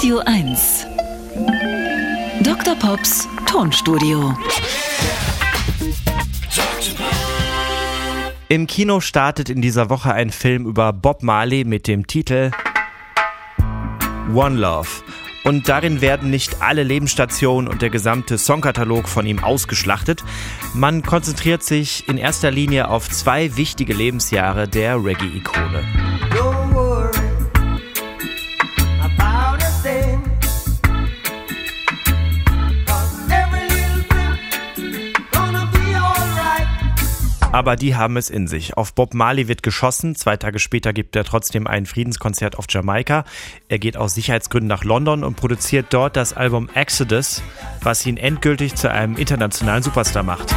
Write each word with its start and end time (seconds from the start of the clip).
Radio 0.00 0.22
1. 0.24 0.86
Dr. 2.42 2.74
Pops 2.74 3.28
Tonstudio. 3.44 4.34
Im 8.48 8.66
Kino 8.66 9.00
startet 9.00 9.50
in 9.50 9.60
dieser 9.60 9.90
Woche 9.90 10.14
ein 10.14 10.30
Film 10.30 10.64
über 10.64 10.94
Bob 10.94 11.22
Marley 11.22 11.64
mit 11.64 11.86
dem 11.86 12.06
Titel 12.06 12.50
One 14.32 14.56
Love. 14.56 14.88
Und 15.44 15.68
darin 15.68 16.00
werden 16.00 16.30
nicht 16.30 16.62
alle 16.62 16.82
Lebensstationen 16.82 17.68
und 17.68 17.82
der 17.82 17.90
gesamte 17.90 18.38
Songkatalog 18.38 19.06
von 19.06 19.26
ihm 19.26 19.44
ausgeschlachtet. 19.44 20.24
Man 20.72 21.02
konzentriert 21.02 21.62
sich 21.62 22.08
in 22.08 22.16
erster 22.16 22.50
Linie 22.50 22.88
auf 22.88 23.10
zwei 23.10 23.54
wichtige 23.58 23.92
Lebensjahre 23.92 24.66
der 24.66 24.96
Reggae-Ikone. 24.96 26.09
Aber 37.52 37.76
die 37.76 37.96
haben 37.96 38.16
es 38.16 38.30
in 38.30 38.46
sich. 38.46 38.76
Auf 38.76 38.94
Bob 38.94 39.14
Marley 39.14 39.48
wird 39.48 39.62
geschossen. 39.62 40.14
Zwei 40.14 40.36
Tage 40.36 40.58
später 40.58 40.92
gibt 40.92 41.16
er 41.16 41.24
trotzdem 41.24 41.66
ein 41.66 41.86
Friedenskonzert 41.86 42.56
auf 42.58 42.66
Jamaika. 42.68 43.24
Er 43.68 43.78
geht 43.78 43.96
aus 43.96 44.14
Sicherheitsgründen 44.14 44.68
nach 44.68 44.84
London 44.84 45.24
und 45.24 45.36
produziert 45.36 45.86
dort 45.90 46.16
das 46.16 46.32
Album 46.32 46.68
Exodus, 46.74 47.42
was 47.82 48.06
ihn 48.06 48.16
endgültig 48.16 48.74
zu 48.74 48.90
einem 48.90 49.16
internationalen 49.16 49.82
Superstar 49.82 50.22
macht. 50.22 50.54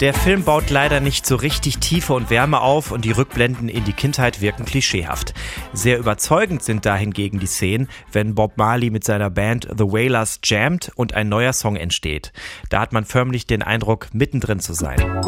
Der 0.00 0.12
Film 0.12 0.44
baut 0.44 0.68
leider 0.68 1.00
nicht 1.00 1.24
so 1.24 1.36
richtig 1.36 1.78
Tiefe 1.78 2.12
und 2.12 2.28
Wärme 2.28 2.60
auf 2.60 2.90
und 2.90 3.06
die 3.06 3.12
Rückblenden 3.12 3.70
in 3.70 3.84
die 3.84 3.94
Kindheit 3.94 4.42
wirken 4.42 4.66
klischeehaft. 4.66 5.32
Sehr 5.72 5.98
überzeugend 5.98 6.62
sind 6.62 6.84
dahingegen 6.84 7.40
die 7.40 7.46
Szenen, 7.46 7.88
wenn 8.12 8.34
Bob 8.34 8.58
Marley 8.58 8.90
mit 8.90 9.04
seiner 9.04 9.30
Band 9.30 9.66
The 9.74 9.84
Wailers 9.84 10.40
jammt 10.44 10.92
und 10.96 11.14
ein 11.14 11.30
neuer 11.30 11.54
Song 11.54 11.76
entsteht. 11.76 12.34
Da 12.68 12.80
hat 12.80 12.92
man 12.92 13.06
förmlich 13.06 13.46
den 13.46 13.62
Eindruck, 13.62 14.08
mittendrin 14.12 14.60
zu 14.60 14.74
sein. 14.74 15.22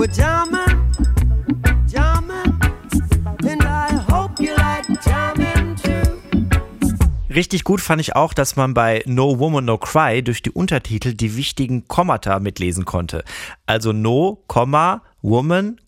Richtig 7.39 7.63
gut 7.63 7.81
fand 7.81 8.01
ich 8.01 8.17
auch, 8.17 8.35
dass 8.35 8.57
man 8.57 8.75
bei 8.75 9.05
No 9.07 9.39
Woman 9.39 9.65
No 9.65 9.79
Cry 9.79 10.25
durch 10.25 10.43
die 10.43 10.51
Untertitel 10.51 11.15
die 11.15 11.37
wichtigen 11.37 11.87
Kommata 11.87 12.41
mitlesen 12.41 12.85
konnte. 12.85 13.23
Also 13.65 13.93
No, 13.93 14.43
Komma, 14.49 15.03
Woman, 15.23 15.79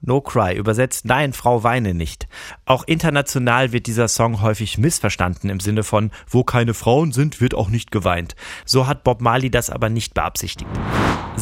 No 0.00 0.20
Cry. 0.20 0.56
Übersetzt, 0.56 1.04
nein, 1.04 1.32
Frau 1.32 1.62
weine 1.62 1.94
nicht. 1.94 2.26
Auch 2.64 2.82
international 2.88 3.70
wird 3.70 3.86
dieser 3.86 4.08
Song 4.08 4.42
häufig 4.42 4.78
missverstanden 4.78 5.48
im 5.48 5.60
Sinne 5.60 5.84
von, 5.84 6.10
wo 6.28 6.42
keine 6.42 6.74
Frauen 6.74 7.12
sind, 7.12 7.40
wird 7.40 7.54
auch 7.54 7.68
nicht 7.68 7.92
geweint. 7.92 8.34
So 8.64 8.88
hat 8.88 9.04
Bob 9.04 9.20
Marley 9.20 9.48
das 9.48 9.70
aber 9.70 9.90
nicht 9.90 10.14
beabsichtigt. 10.14 10.68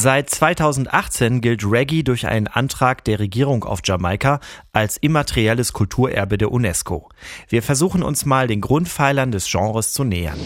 Seit 0.01 0.31
2018 0.31 1.41
gilt 1.41 1.65
Reggae 1.65 2.05
durch 2.05 2.29
einen 2.29 2.47
Antrag 2.47 3.03
der 3.03 3.19
Regierung 3.19 3.65
auf 3.65 3.81
Jamaika 3.83 4.39
als 4.73 4.97
immaterielles 4.97 5.73
Kulturerbe 5.73 6.39
der 6.39 6.53
UNESCO. 6.53 7.09
Wir 7.49 7.65
versuchen 7.65 8.05
uns 8.05 8.25
mal 8.25 8.47
den 8.47 8.61
Grundpfeilern 8.61 9.33
des 9.33 9.51
Genres 9.51 9.93
zu 9.93 10.05
nähern. 10.05 10.39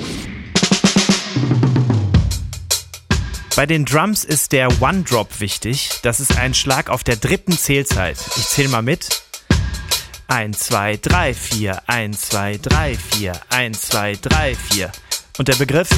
Bei 3.54 3.66
den 3.66 3.84
Drums 3.84 4.24
ist 4.24 4.52
der 4.52 4.68
One-Drop 4.80 5.40
wichtig. 5.40 6.00
Das 6.02 6.18
ist 6.18 6.38
ein 6.38 6.54
Schlag 6.54 6.88
auf 6.88 7.04
der 7.04 7.16
dritten 7.16 7.52
Zählzeit. 7.52 8.16
Ich 8.36 8.46
zähle 8.46 8.70
mal 8.70 8.80
mit. 8.80 9.22
1, 10.28 10.58
2, 10.60 10.96
3, 10.96 11.34
4, 11.34 11.82
1, 11.90 12.20
2, 12.22 12.56
3, 12.56 12.94
4, 12.94 13.32
1, 13.50 13.80
2, 13.82 14.16
3, 14.16 14.54
4. 14.54 14.92
Und 15.36 15.48
der 15.48 15.56
Begriff 15.56 15.90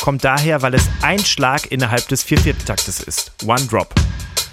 kommt 0.00 0.24
daher, 0.24 0.62
weil 0.62 0.74
es 0.74 0.88
ein 1.02 1.18
Schlag 1.18 1.70
innerhalb 1.70 2.08
des 2.08 2.22
Viervierteltaktes 2.22 3.00
ist. 3.00 3.32
One 3.46 3.64
Drop. 3.66 3.94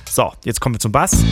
So, 0.10 0.32
jetzt 0.44 0.62
kommen 0.62 0.76
wir 0.76 0.80
zum 0.80 0.92
Bass. 0.92 1.24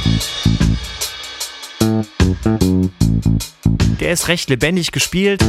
Der 3.99 4.11
ist 4.11 4.27
recht 4.27 4.49
lebendig 4.49 4.91
gespielt. 4.91 5.43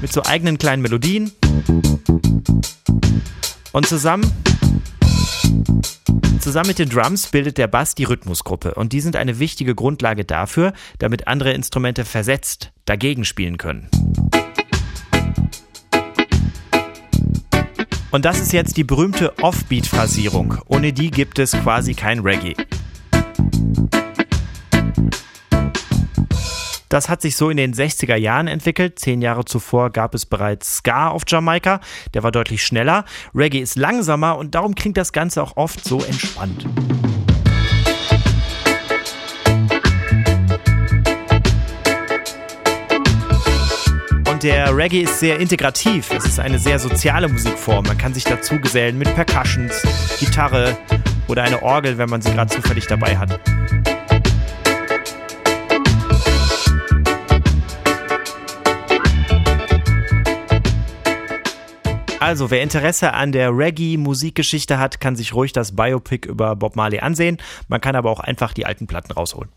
Mit 0.00 0.12
so 0.12 0.22
eigenen 0.24 0.58
kleinen 0.58 0.82
Melodien. 0.82 1.32
Und 3.72 3.86
zusammen, 3.86 4.30
zusammen 6.40 6.68
mit 6.68 6.78
den 6.78 6.88
Drums 6.88 7.26
bildet 7.26 7.58
der 7.58 7.66
Bass 7.66 7.94
die 7.94 8.04
Rhythmusgruppe. 8.04 8.74
Und 8.74 8.92
die 8.92 9.00
sind 9.00 9.16
eine 9.16 9.38
wichtige 9.38 9.74
Grundlage 9.74 10.24
dafür, 10.24 10.72
damit 10.98 11.26
andere 11.26 11.52
Instrumente 11.52 12.04
versetzt 12.04 12.72
dagegen 12.84 13.24
spielen 13.24 13.58
können. 13.58 13.88
Und 18.10 18.24
das 18.24 18.40
ist 18.40 18.52
jetzt 18.52 18.76
die 18.76 18.84
berühmte 18.84 19.36
Offbeat-Phrasierung. 19.38 20.58
Ohne 20.66 20.92
die 20.92 21.10
gibt 21.10 21.38
es 21.38 21.52
quasi 21.52 21.94
kein 21.94 22.20
Reggae. 22.20 22.54
Das 26.88 27.08
hat 27.08 27.20
sich 27.20 27.36
so 27.36 27.50
in 27.50 27.56
den 27.56 27.74
60er 27.74 28.14
Jahren 28.14 28.46
entwickelt. 28.46 28.98
Zehn 28.98 29.20
Jahre 29.20 29.44
zuvor 29.44 29.90
gab 29.90 30.14
es 30.14 30.24
bereits 30.24 30.76
Ska 30.76 31.08
auf 31.08 31.22
Jamaika. 31.26 31.80
Der 32.14 32.22
war 32.22 32.30
deutlich 32.30 32.64
schneller. 32.64 33.04
Reggae 33.34 33.60
ist 33.60 33.76
langsamer 33.76 34.38
und 34.38 34.54
darum 34.54 34.74
klingt 34.74 34.96
das 34.96 35.12
Ganze 35.12 35.42
auch 35.42 35.56
oft 35.56 35.84
so 35.84 36.02
entspannt. 36.02 36.64
Und 44.36 44.42
der 44.42 44.76
Reggae 44.76 45.00
ist 45.00 45.18
sehr 45.18 45.40
integrativ. 45.40 46.10
Es 46.10 46.26
ist 46.26 46.38
eine 46.38 46.58
sehr 46.58 46.78
soziale 46.78 47.26
Musikform. 47.26 47.86
Man 47.86 47.96
kann 47.96 48.12
sich 48.12 48.24
dazu 48.24 48.60
gesellen 48.60 48.98
mit 48.98 49.14
Percussions, 49.14 49.80
Gitarre 50.20 50.76
oder 51.26 51.42
eine 51.42 51.62
Orgel, 51.62 51.96
wenn 51.96 52.10
man 52.10 52.20
sie 52.20 52.32
gerade 52.32 52.54
zufällig 52.54 52.86
dabei 52.86 53.16
hat. 53.16 53.40
Also, 62.20 62.50
wer 62.50 62.62
Interesse 62.62 63.14
an 63.14 63.32
der 63.32 63.56
Reggae-Musikgeschichte 63.56 64.78
hat, 64.78 65.00
kann 65.00 65.16
sich 65.16 65.32
ruhig 65.32 65.54
das 65.54 65.74
Biopic 65.74 66.28
über 66.28 66.56
Bob 66.56 66.76
Marley 66.76 66.98
ansehen. 66.98 67.38
Man 67.68 67.80
kann 67.80 67.96
aber 67.96 68.10
auch 68.10 68.20
einfach 68.20 68.52
die 68.52 68.66
alten 68.66 68.86
Platten 68.86 69.12
rausholen. 69.12 69.48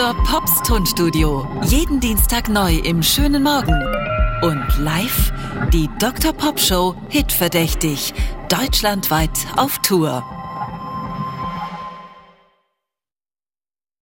Dr. 0.00 0.24
Pops 0.24 0.62
Tonstudio. 0.62 1.46
Jeden 1.64 2.00
Dienstag 2.00 2.48
neu 2.48 2.76
im 2.76 3.02
schönen 3.02 3.42
Morgen. 3.42 3.74
Und 4.40 4.78
live 4.78 5.30
die 5.74 5.90
Dr. 5.98 6.32
Pop 6.32 6.58
Show 6.58 6.94
Hitverdächtig. 7.10 8.14
Deutschlandweit 8.48 9.46
auf 9.58 9.78
Tour. 9.80 10.24